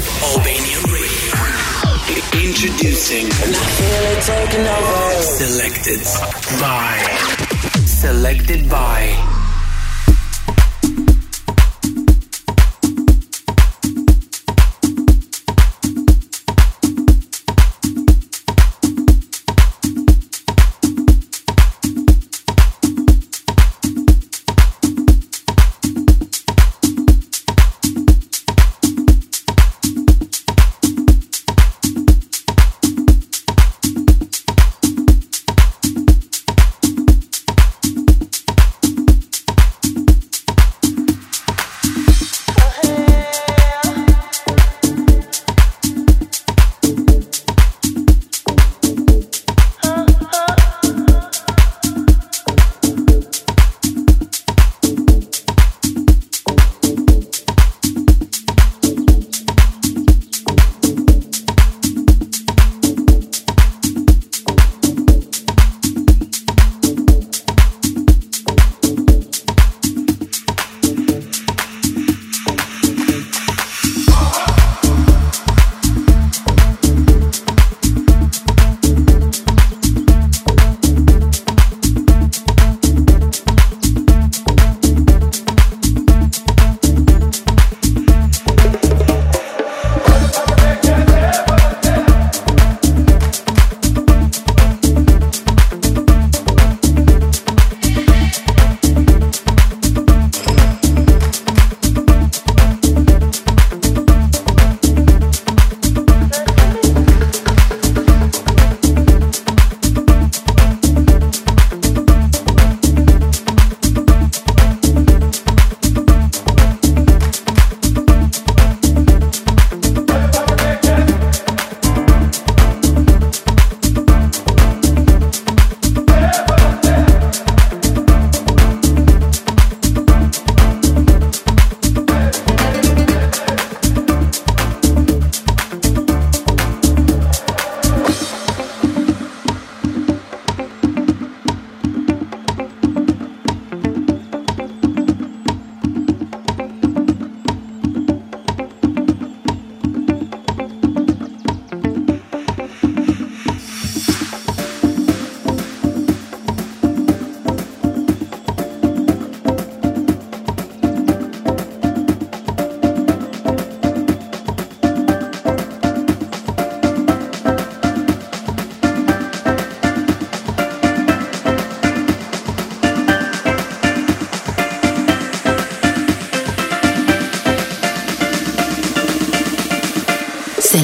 [0.00, 1.36] Albanian Radio.
[2.32, 3.30] Introducing.
[3.30, 5.20] Selected by.
[5.20, 6.00] Selected
[6.58, 6.96] by.
[7.84, 9.39] Selected by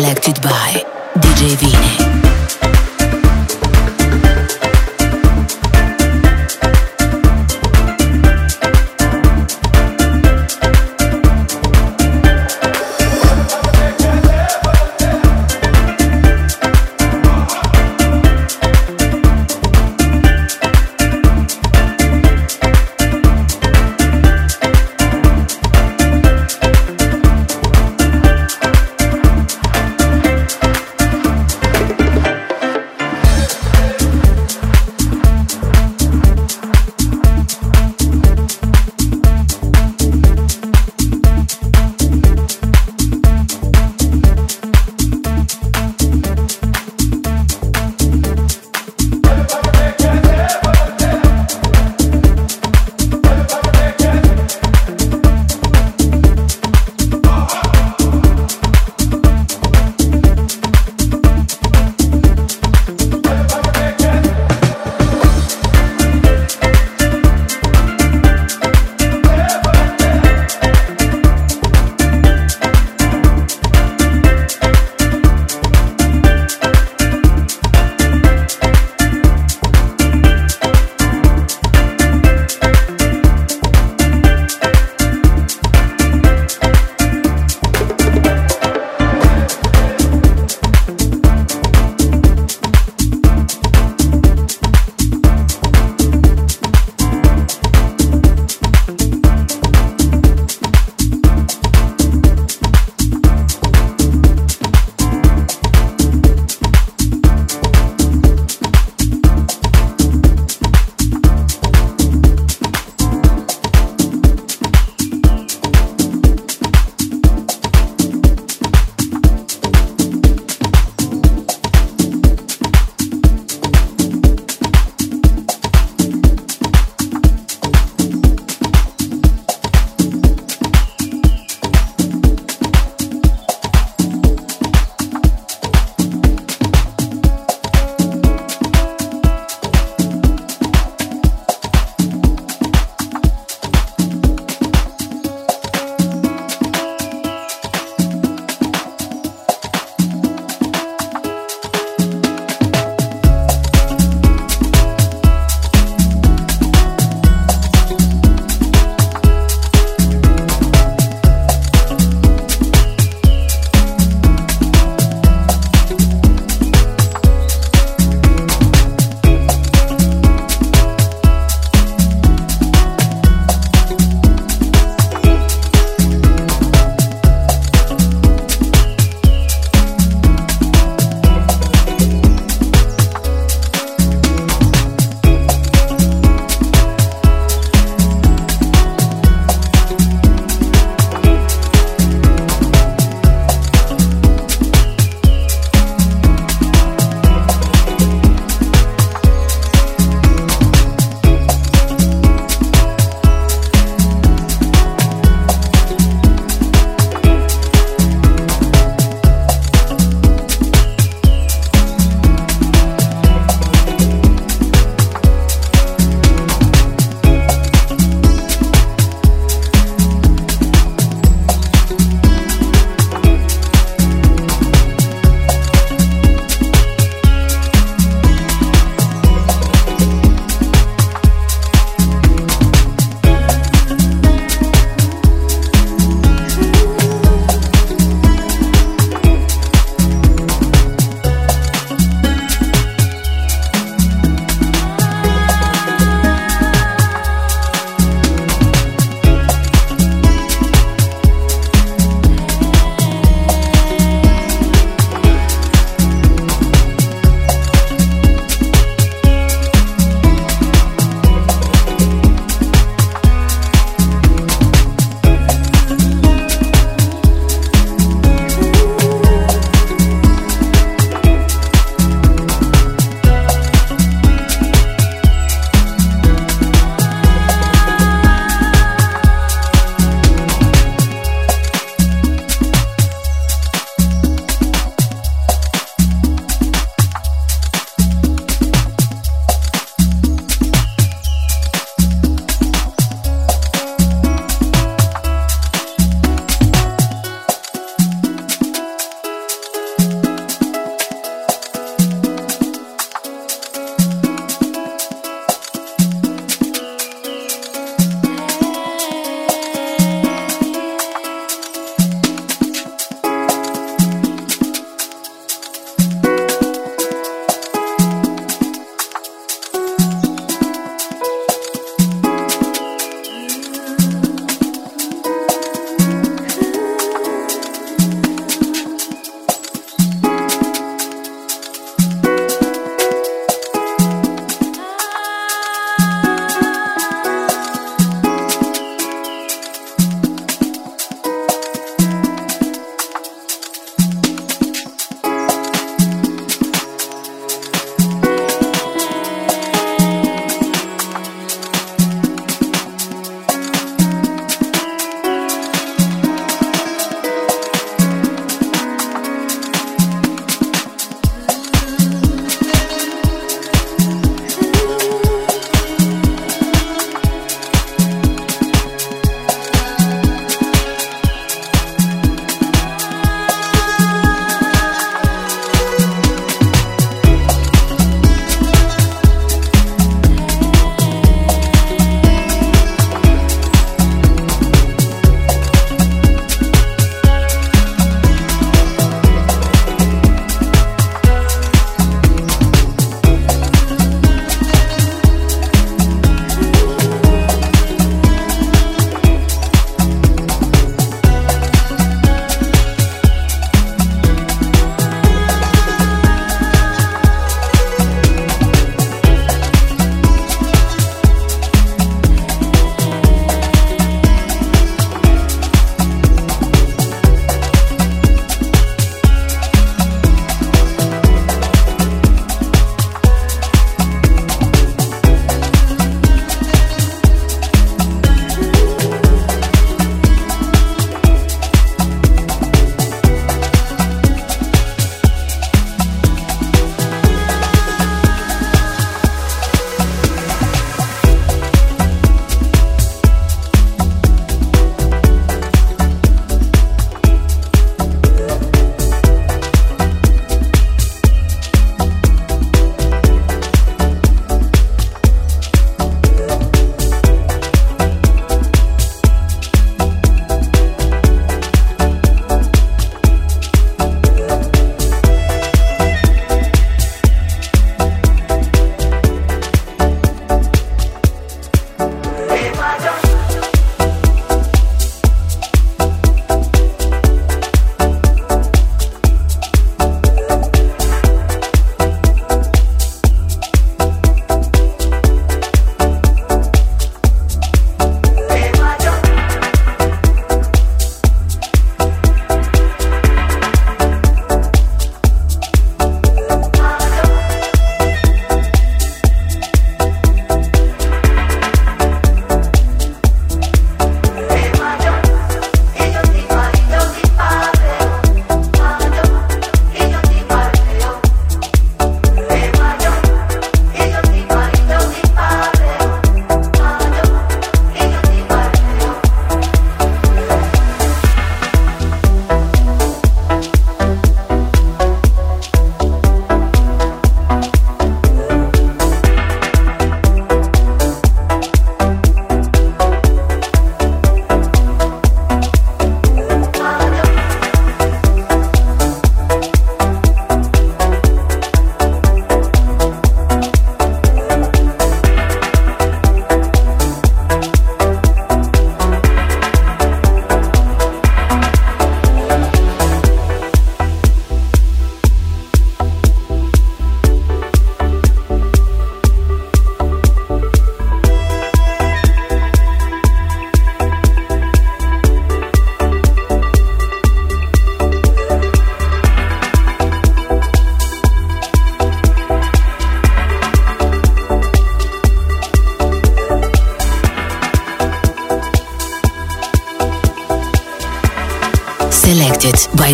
[0.07, 0.76] selected by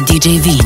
[0.00, 0.61] DJ Vini.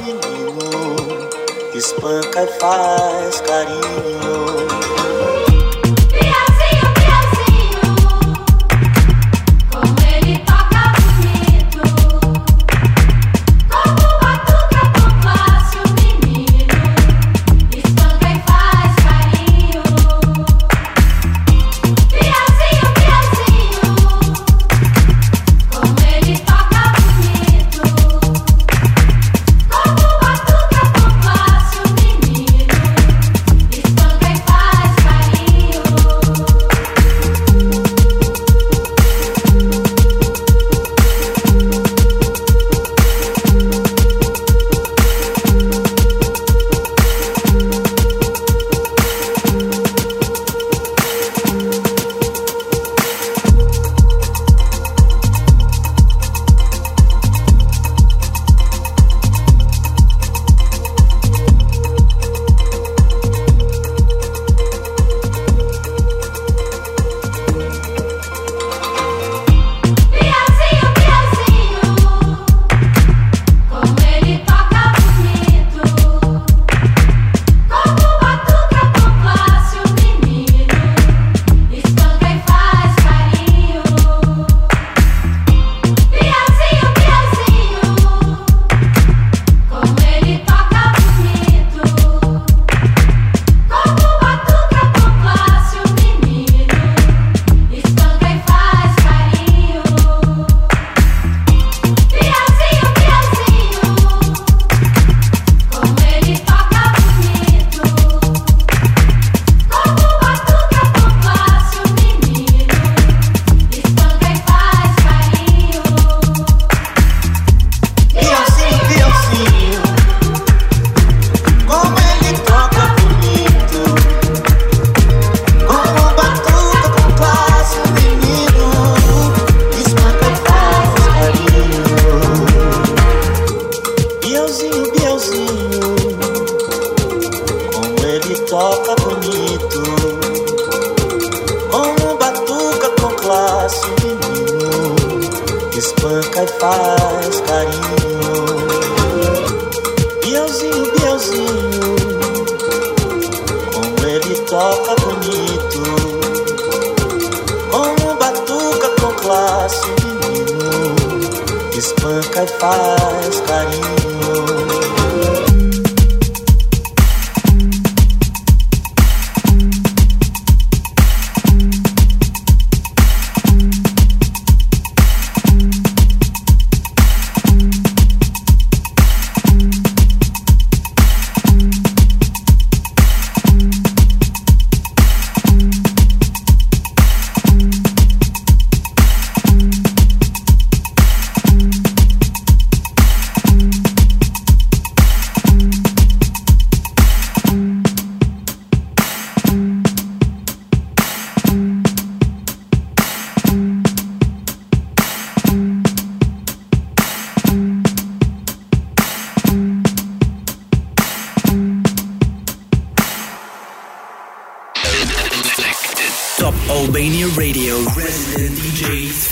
[0.00, 1.28] menino,
[1.74, 4.79] espanca e faz carinho.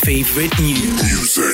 [0.09, 1.48] Favorite new music.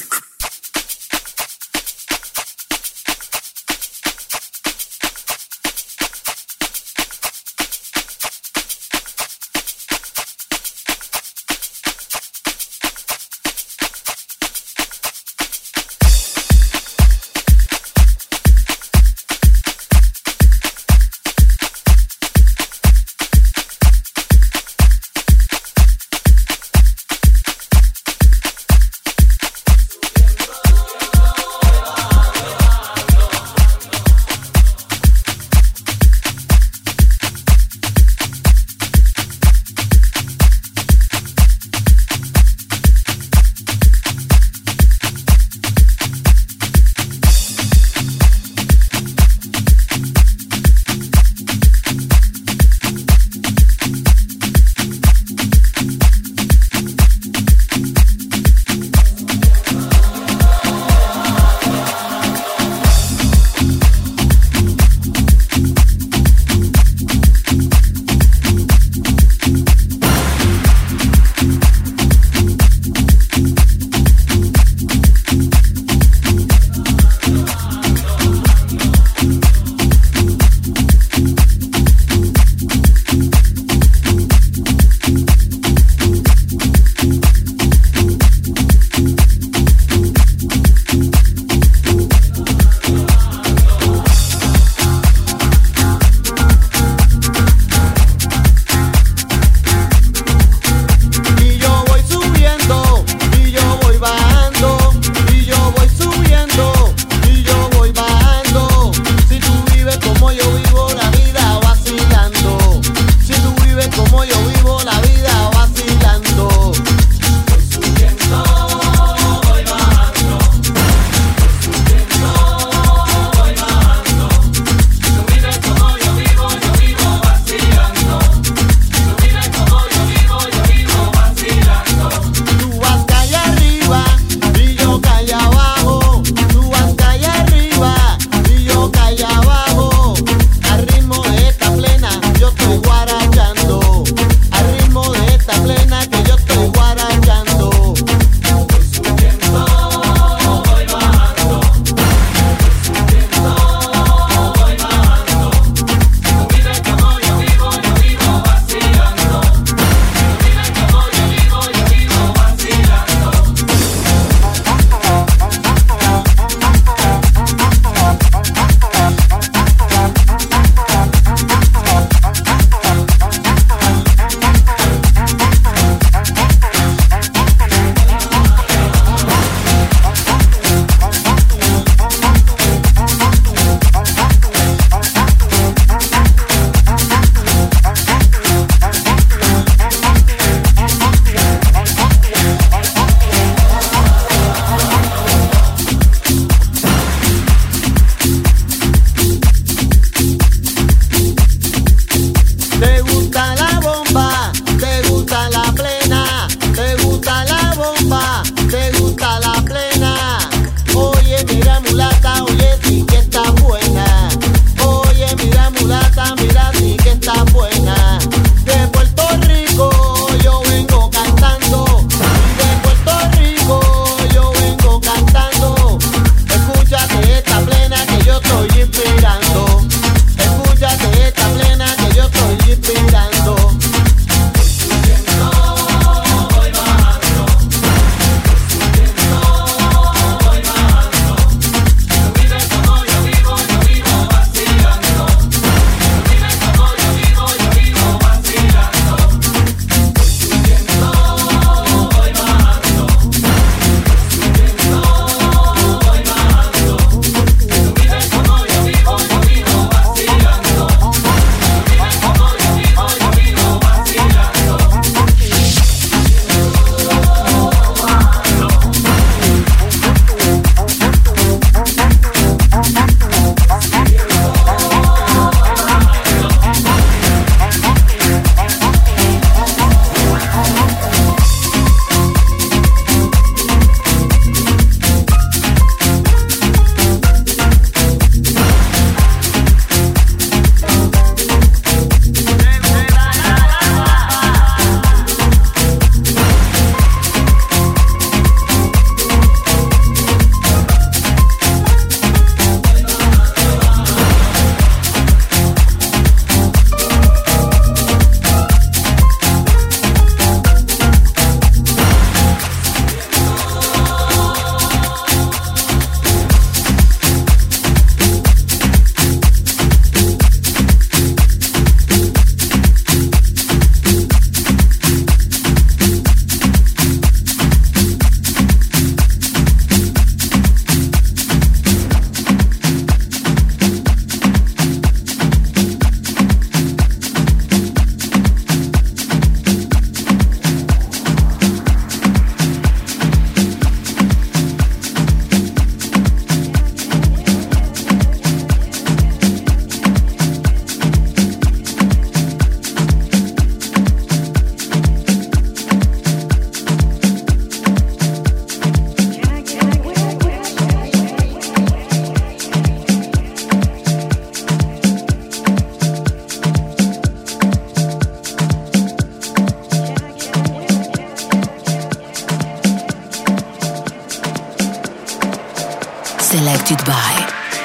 [376.55, 377.35] Selected by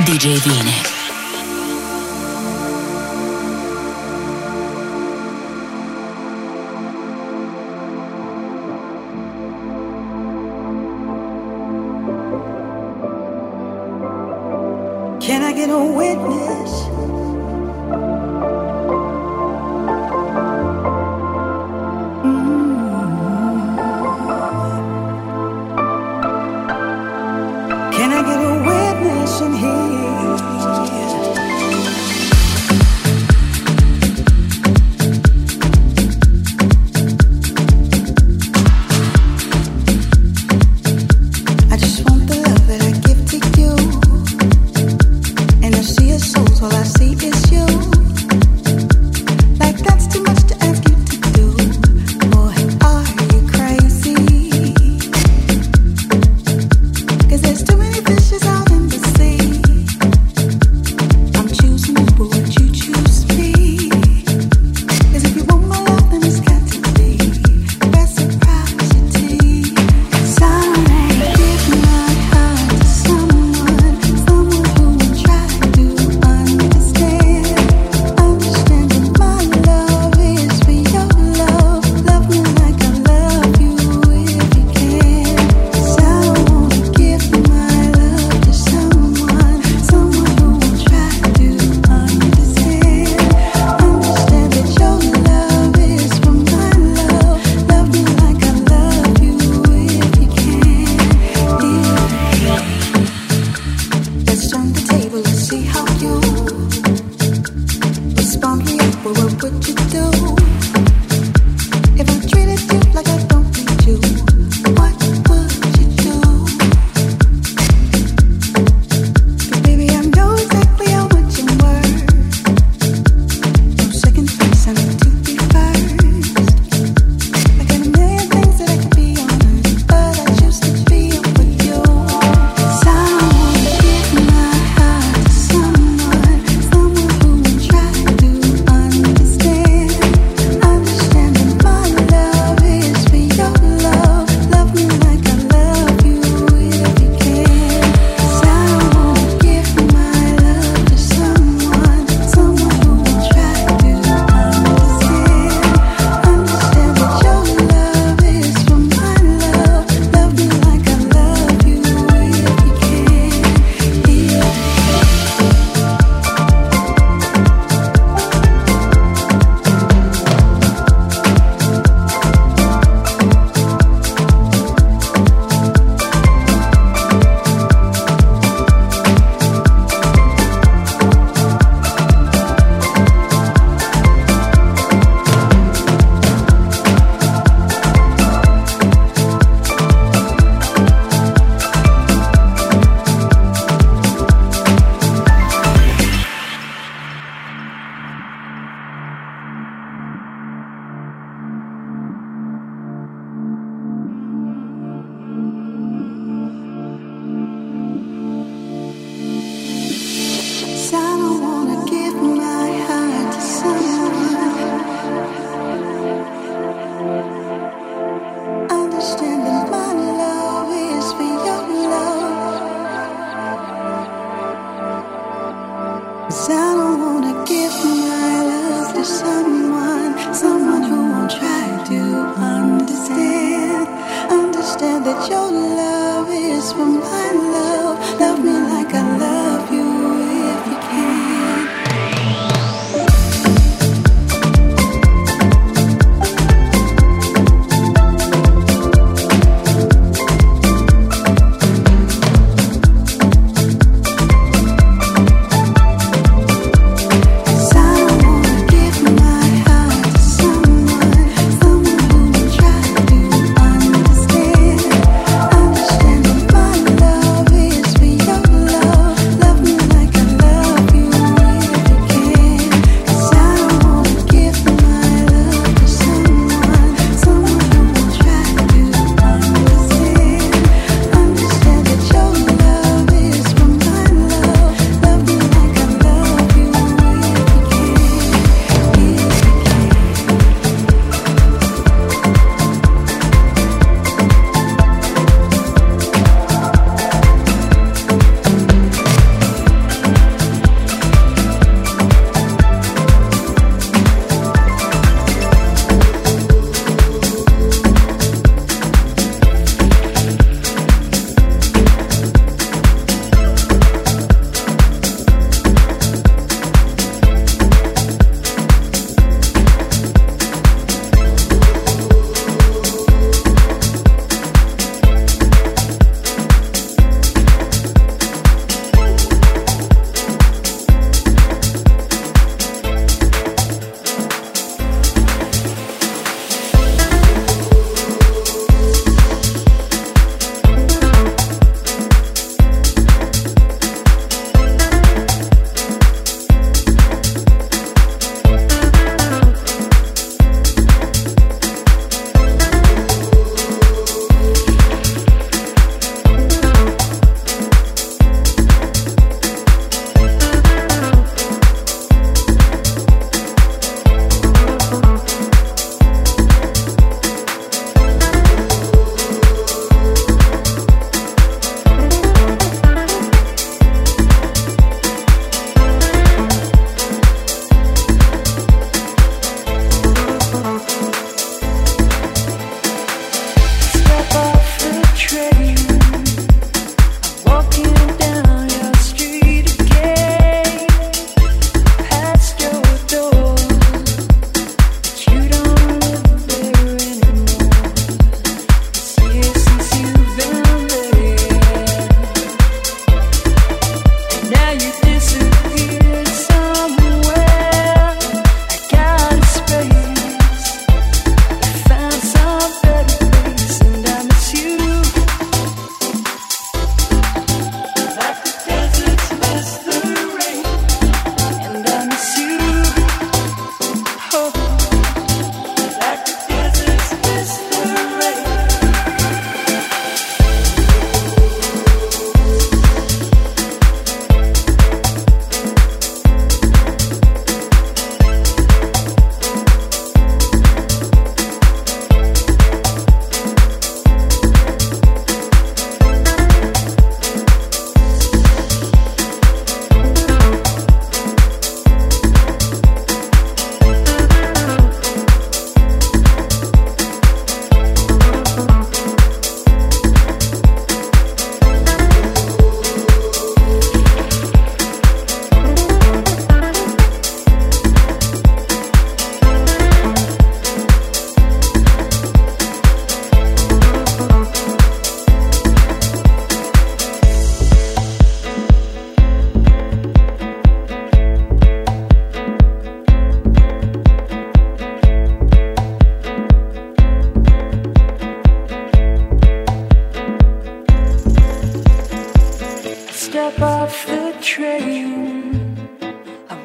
[0.06, 0.99] DJ Vine.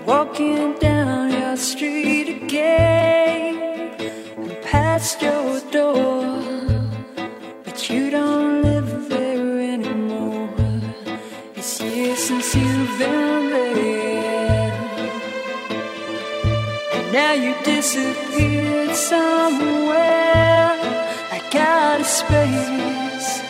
[0.07, 3.57] walking down your street again
[4.37, 6.43] and past your door,
[7.65, 10.51] but you don't live there anymore.
[11.57, 14.73] It's years since you've been there,
[16.93, 20.77] and now you disappeared somewhere.
[21.33, 23.43] I got a space,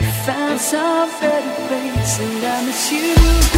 [0.00, 3.49] you found some better place, and I miss you.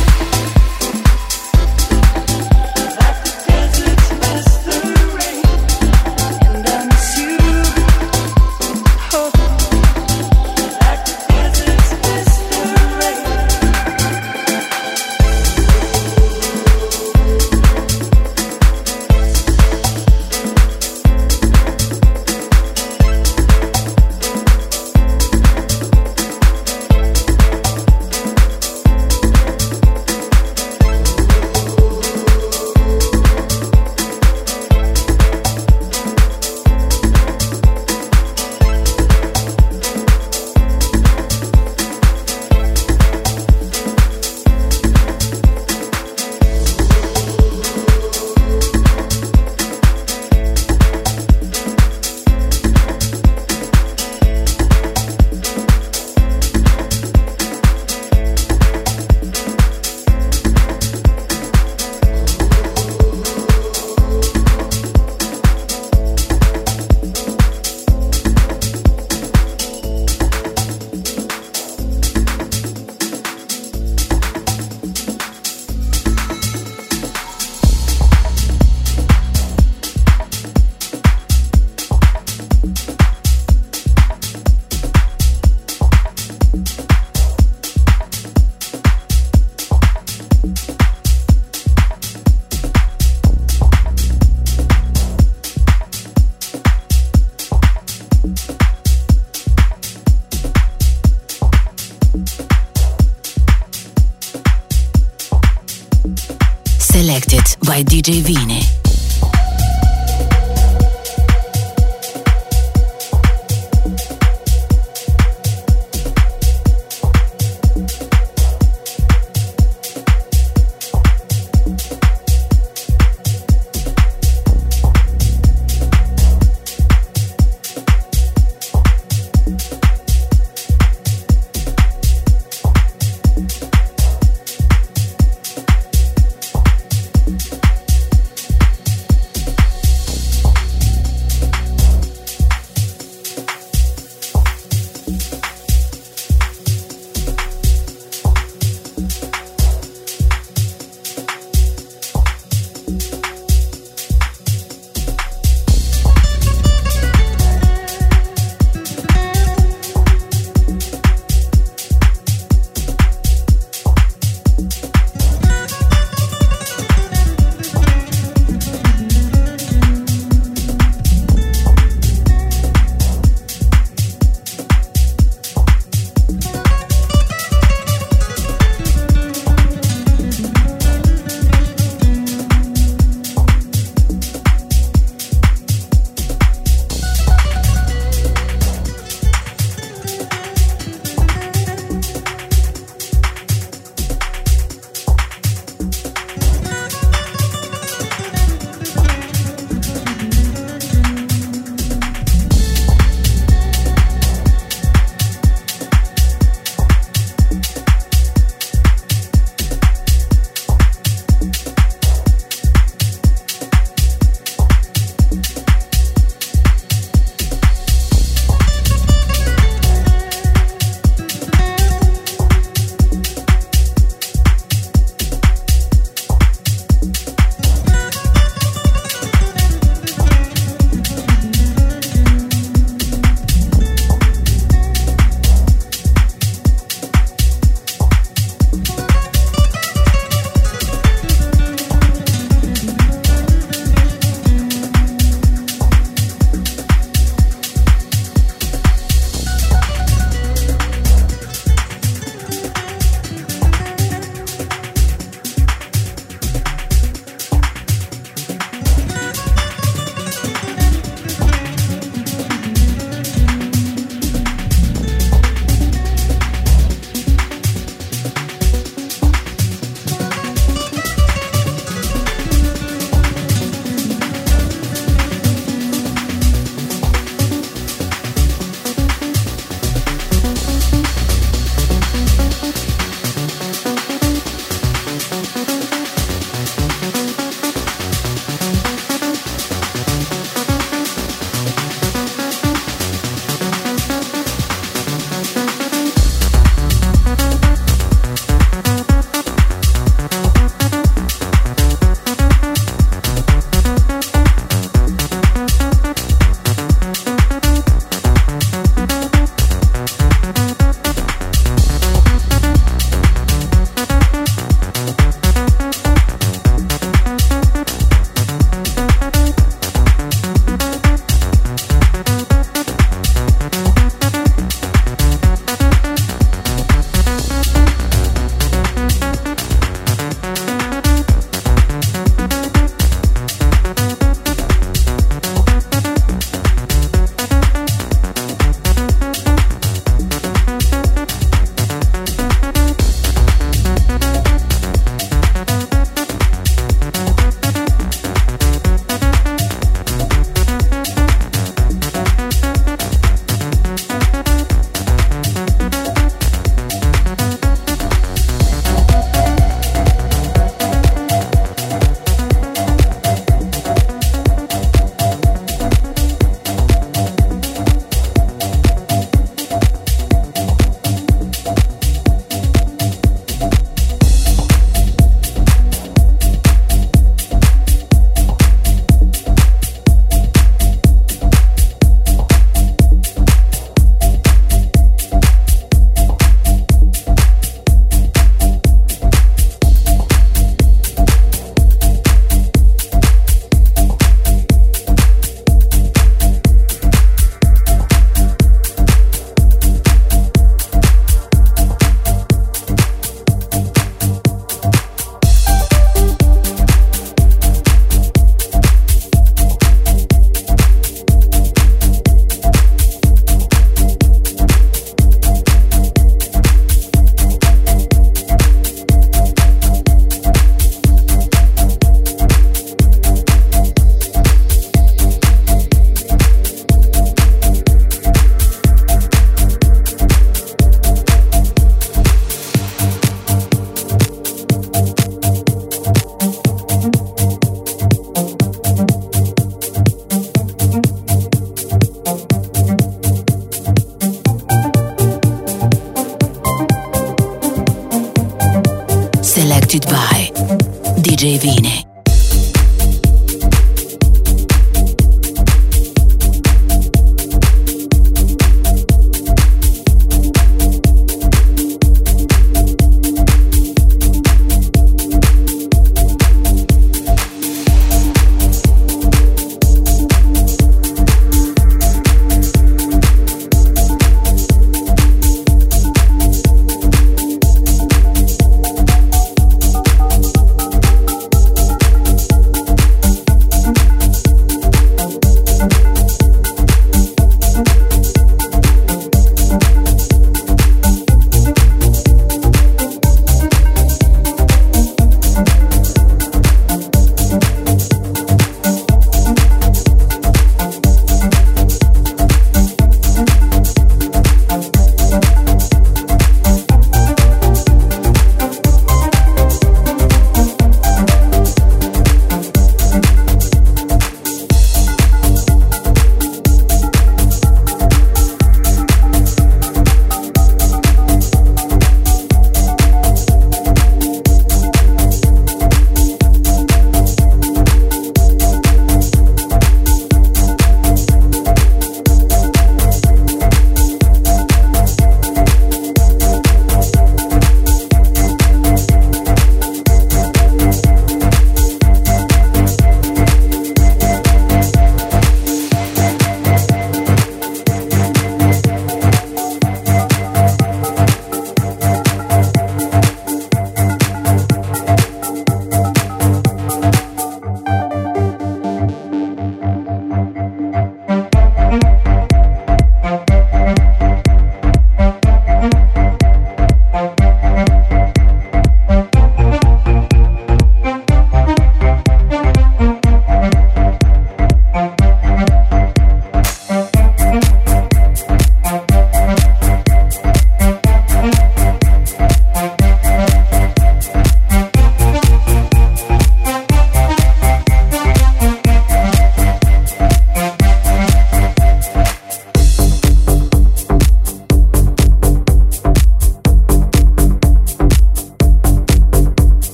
[108.02, 108.61] DJ Vini.